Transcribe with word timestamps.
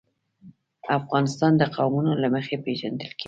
افغانستان 0.99 1.51
د 1.57 1.63
قومونه 1.75 2.11
له 2.21 2.27
مخې 2.35 2.55
پېژندل 2.65 3.09
کېږي. 3.15 3.19